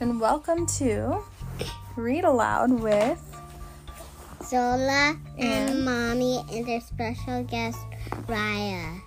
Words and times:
and 0.00 0.20
welcome 0.20 0.66
to 0.66 1.22
Read 1.96 2.24
Aloud 2.24 2.70
with 2.80 3.20
Zola 4.44 5.16
and, 5.38 5.70
And- 5.70 5.84
Mommy 5.84 6.44
and 6.52 6.66
their 6.66 6.80
special 6.80 7.42
guest, 7.44 7.78
Raya. 8.26 9.00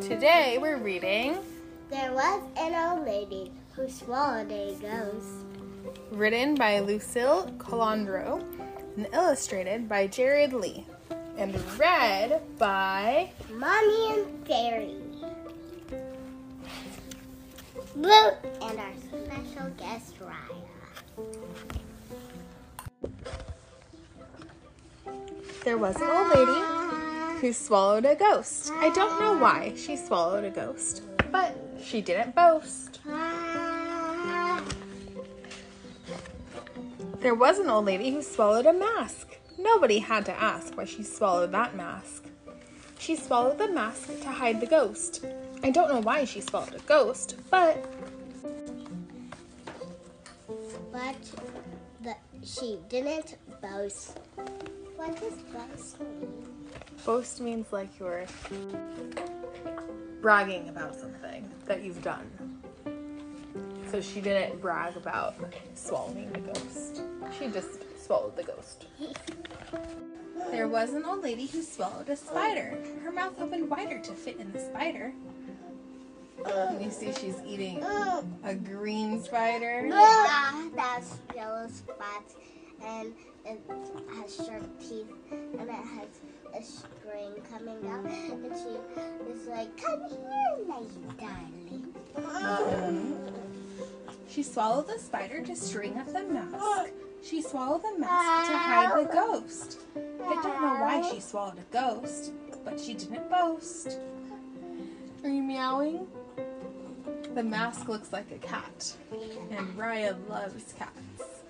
Today 0.00 0.58
we're 0.60 0.76
reading 0.78 1.38
There 1.90 2.12
was 2.12 2.42
an 2.58 2.74
old 2.74 3.06
lady 3.06 3.52
who 3.74 3.88
swallowed 3.88 4.50
a 4.50 4.74
ghost. 4.80 5.26
written 6.10 6.54
by 6.54 6.78
Lucille 6.80 7.50
Colandro 7.58 8.42
and 8.96 9.08
illustrated 9.12 9.88
by 9.88 10.06
Jared 10.06 10.52
Lee 10.52 10.86
and 11.38 11.54
read 11.78 12.40
by 12.58 13.30
Mommy 13.52 14.12
and 14.12 14.46
Fairy. 14.46 14.96
Blue 17.94 18.30
and 18.62 18.78
our 18.78 18.92
special 19.08 19.70
guest, 19.78 20.14
Raya. 20.20 20.66
There 25.64 25.78
was 25.78 25.96
an 25.96 26.08
old 26.08 26.28
lady 26.28 27.40
who 27.40 27.52
swallowed 27.52 28.04
a 28.04 28.14
ghost. 28.14 28.70
I 28.76 28.90
don't 28.90 29.20
know 29.20 29.36
why 29.38 29.74
she 29.76 29.96
swallowed 29.96 30.44
a 30.44 30.50
ghost, 30.50 31.02
but 31.30 31.56
she 31.82 32.00
didn't 32.00 32.34
boast. 32.34 33.00
There 37.20 37.34
was 37.34 37.58
an 37.58 37.68
old 37.68 37.86
lady 37.86 38.10
who 38.10 38.22
swallowed 38.22 38.66
a 38.66 38.72
mask. 38.72 39.35
Nobody 39.58 39.98
had 39.98 40.24
to 40.26 40.32
ask 40.32 40.76
why 40.76 40.84
she 40.84 41.02
swallowed 41.02 41.52
that 41.52 41.74
mask. 41.76 42.24
She 42.98 43.16
swallowed 43.16 43.58
the 43.58 43.68
mask 43.68 44.06
to 44.20 44.28
hide 44.28 44.60
the 44.60 44.66
ghost. 44.66 45.24
I 45.62 45.70
don't 45.70 45.88
know 45.88 46.00
why 46.00 46.24
she 46.24 46.40
swallowed 46.40 46.74
a 46.74 46.80
ghost, 46.80 47.36
but 47.50 47.84
But 50.92 51.16
the, 52.02 52.14
she 52.42 52.78
didn't 52.88 53.36
boast. 53.60 54.18
What 54.96 55.20
does 55.20 55.34
boast 55.52 56.00
mean? 56.00 56.46
boast 57.04 57.40
means 57.40 57.72
like 57.72 57.88
you're 58.00 58.24
bragging 60.20 60.68
about 60.68 60.96
something 60.96 61.48
that 61.66 61.82
you've 61.82 62.02
done. 62.02 62.28
So 63.90 64.00
she 64.00 64.20
didn't 64.20 64.60
brag 64.60 64.96
about 64.96 65.36
swallowing 65.74 66.32
the 66.32 66.40
ghost. 66.40 67.02
She 67.38 67.46
just 67.48 67.85
swallowed 68.06 68.36
the 68.36 68.44
ghost. 68.44 68.86
There 70.50 70.68
was 70.68 70.92
an 70.92 71.04
old 71.04 71.22
lady 71.24 71.46
who 71.46 71.60
swallowed 71.62 72.08
a 72.08 72.16
spider. 72.16 72.78
Her 73.02 73.10
mouth 73.10 73.34
opened 73.40 73.68
wider 73.68 73.98
to 73.98 74.12
fit 74.12 74.38
in 74.38 74.52
the 74.52 74.60
spider. 74.60 75.12
And 76.46 76.80
you 76.84 76.90
see 76.92 77.12
she's 77.12 77.42
eating 77.44 77.82
a 78.44 78.54
green 78.54 79.20
spider. 79.20 79.86
Yeah, 79.88 80.68
that's 80.76 81.18
yellow 81.34 81.66
spots, 81.66 82.36
and 82.84 83.12
it 83.44 83.60
has 84.14 84.36
sharp 84.36 84.80
teeth, 84.80 85.10
and 85.32 85.68
it 85.68 85.70
has 85.70 86.20
a 86.54 86.62
string 86.62 87.42
coming 87.50 87.88
out, 87.90 88.04
and 88.04 88.52
she 88.56 88.78
is 89.32 89.46
like, 89.48 89.76
"Come 89.82 90.02
here, 90.08 90.58
my 90.68 90.82
darling." 91.18 93.14
She 94.28 94.42
swallowed 94.44 94.86
the 94.86 94.98
spider 94.98 95.42
to 95.42 95.56
string 95.56 95.98
up 95.98 96.06
the 96.12 96.22
mask. 96.22 96.92
She 97.28 97.42
swallowed 97.42 97.82
the 97.82 97.98
mask 97.98 98.50
to 98.52 98.56
hide 98.56 99.00
the 99.00 99.12
ghost. 99.12 99.80
I 99.96 100.34
don't 100.42 100.62
know 100.62 100.76
why 100.80 101.10
she 101.10 101.20
swallowed 101.20 101.58
a 101.58 101.72
ghost, 101.72 102.32
but 102.64 102.80
she 102.80 102.94
didn't 102.94 103.28
boast. 103.28 103.98
Are 105.24 105.28
you 105.28 105.42
meowing? 105.42 106.06
The 107.34 107.42
mask 107.42 107.88
looks 107.88 108.12
like 108.12 108.30
a 108.30 108.38
cat, 108.38 108.94
and 109.50 109.76
Raya 109.76 110.16
loves 110.28 110.72
cats. 110.74 111.42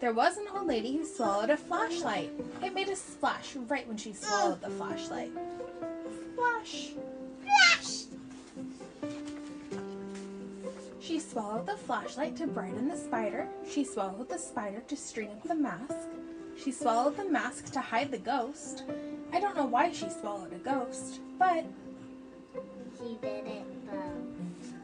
There 0.00 0.14
was 0.14 0.38
an 0.38 0.46
old 0.54 0.66
lady 0.66 0.96
who 0.96 1.04
swallowed 1.04 1.50
a 1.50 1.58
flashlight. 1.58 2.32
It 2.62 2.72
made 2.72 2.88
a 2.88 2.96
splash 2.96 3.56
right 3.56 3.86
when 3.86 3.98
she 3.98 4.14
swallowed 4.14 4.62
the 4.62 4.70
flashlight. 4.70 5.32
Splash! 6.32 6.92
She 11.00 11.18
swallowed 11.18 11.66
the 11.66 11.76
flashlight 11.76 12.36
to 12.36 12.46
brighten 12.46 12.88
the 12.88 12.96
spider. 12.96 13.48
She 13.68 13.84
swallowed 13.84 14.28
the 14.28 14.38
spider 14.38 14.82
to 14.86 14.96
string 14.96 15.30
up 15.30 15.42
the 15.42 15.54
mask. 15.54 16.08
She 16.62 16.70
swallowed 16.72 17.16
the 17.16 17.24
mask 17.24 17.72
to 17.72 17.80
hide 17.80 18.10
the 18.10 18.18
ghost. 18.18 18.84
I 19.32 19.40
don't 19.40 19.56
know 19.56 19.64
why 19.64 19.92
she 19.92 20.08
swallowed 20.10 20.52
a 20.52 20.58
ghost, 20.58 21.20
but 21.38 21.64
She 22.98 23.16
didn't 23.22 23.86
boast. 23.86 24.74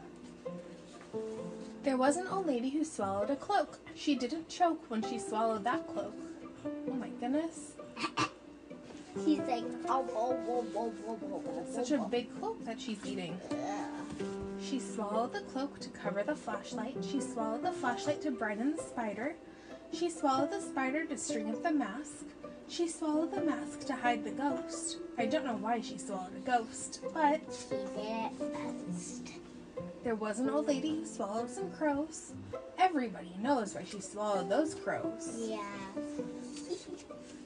there 1.83 1.97
was 1.97 2.17
an 2.17 2.27
old 2.27 2.47
lady 2.47 2.69
who 2.71 2.83
swallowed 2.83 3.29
a 3.29 3.35
cloak. 3.35 3.77
She 3.95 4.15
didn't 4.15 4.49
choke 4.49 4.83
when 4.89 5.03
she 5.03 5.19
swallowed 5.19 5.63
that 5.65 5.87
cloak. 5.87 6.15
Oh 6.89 6.93
my 6.93 7.09
goodness. 7.09 7.73
She's 9.23 9.39
like, 9.39 9.63
"Oh, 9.87 10.05
oh, 10.15 10.37
oh, 10.47 10.65
oh, 10.75 10.93
oh, 11.07 11.19
oh, 11.23 11.43
oh, 11.47 11.65
Such 11.71 11.91
a 11.91 11.97
oh, 11.97 12.03
oh. 12.05 12.07
big 12.07 12.39
cloak 12.39 12.63
that 12.65 12.79
she's 12.79 13.03
eating. 13.05 13.39
She 14.69 14.79
swallowed 14.79 15.31
the 15.31 15.41
cloak 15.41 15.79
to 15.79 15.89
cover 15.89 16.23
the 16.23 16.35
flashlight. 16.35 16.97
She 17.01 17.21
swallowed 17.21 17.63
the 17.63 17.71
flashlight 17.71 18.21
to 18.23 18.31
brighten 18.31 18.75
the 18.75 18.81
spider. 18.83 19.35
She 19.93 20.09
swallowed 20.09 20.51
the 20.51 20.59
spider 20.59 21.05
to 21.05 21.17
string 21.17 21.49
up 21.49 21.63
the 21.63 21.71
mask. 21.71 22.25
She 22.67 22.89
swallowed 22.89 23.31
the 23.31 23.41
mask 23.41 23.85
to 23.87 23.95
hide 23.95 24.25
the 24.25 24.31
ghost. 24.31 24.97
I 25.17 25.25
don't 25.25 25.45
know 25.45 25.55
why 25.55 25.79
she 25.79 25.97
swallowed 25.97 26.35
a 26.35 26.39
ghost, 26.39 26.99
but 27.13 27.39
She 27.49 27.75
didn't 27.75 28.37
boast. 28.39 29.29
there 30.03 30.15
was 30.15 30.39
an 30.39 30.49
old 30.49 30.67
lady 30.67 30.95
who 30.97 31.05
swallowed 31.05 31.49
some 31.49 31.71
crows. 31.71 32.33
Everybody 32.77 33.31
knows 33.39 33.73
why 33.73 33.85
she 33.85 34.01
swallowed 34.01 34.49
those 34.49 34.75
crows. 34.75 35.37
Yeah. 35.47 35.63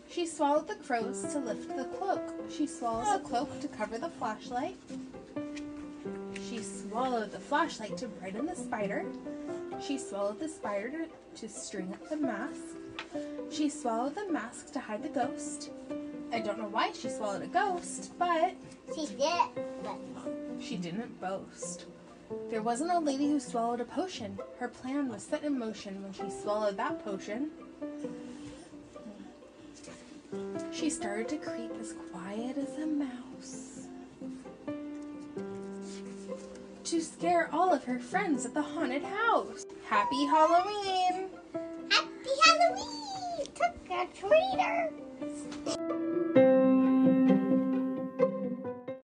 She 0.09 0.25
swallowed 0.25 0.67
the 0.67 0.75
crows 0.75 1.21
to 1.33 1.37
lift 1.39 1.75
the 1.77 1.85
cloak. 1.85 2.33
She 2.49 2.65
swallowed 2.65 3.21
the 3.21 3.29
cloak 3.29 3.59
to 3.59 3.67
cover 3.67 3.99
the 3.99 4.09
flashlight. 4.09 4.75
She 6.91 6.97
swallowed 6.97 7.31
the 7.31 7.39
flashlight 7.39 7.95
to 7.99 8.07
brighten 8.09 8.45
the 8.47 8.53
spider. 8.53 9.05
She 9.79 9.97
swallowed 9.97 10.41
the 10.41 10.49
spider 10.49 10.91
to, 10.91 11.07
to 11.35 11.47
string 11.47 11.93
up 11.93 12.09
the 12.09 12.17
mask. 12.17 12.75
She 13.49 13.69
swallowed 13.69 14.15
the 14.15 14.29
mask 14.29 14.73
to 14.73 14.79
hide 14.81 15.01
the 15.01 15.07
ghost. 15.07 15.69
I 16.33 16.41
don't 16.41 16.57
know 16.57 16.67
why 16.67 16.91
she 16.91 17.07
swallowed 17.07 17.43
a 17.43 17.47
ghost, 17.47 18.11
but 18.19 18.55
She 18.93 19.05
didn't 19.05 20.13
boast. 20.13 20.59
she 20.59 20.75
didn't 20.75 21.21
boast. 21.21 21.85
There 22.49 22.61
was 22.61 22.81
an 22.81 22.91
old 22.91 23.05
lady 23.05 23.29
who 23.29 23.39
swallowed 23.39 23.79
a 23.79 23.85
potion. 23.85 24.37
Her 24.59 24.67
plan 24.67 25.07
was 25.07 25.23
set 25.23 25.45
in 25.45 25.57
motion 25.57 26.03
when 26.03 26.11
she 26.11 26.29
swallowed 26.29 26.75
that 26.75 27.05
potion. 27.05 27.51
She 30.73 30.89
started 30.89 31.29
to 31.29 31.37
creep 31.37 31.71
as 31.79 31.93
quiet 32.11 32.57
as 32.57 32.77
a 32.79 32.85
mouse. 32.85 33.60
To 36.91 36.99
scare 36.99 37.49
all 37.53 37.73
of 37.73 37.85
her 37.85 37.99
friends 37.99 38.45
at 38.45 38.53
the 38.53 38.61
haunted 38.61 39.01
house. 39.01 39.65
Happy 39.87 40.25
Halloween! 40.25 41.20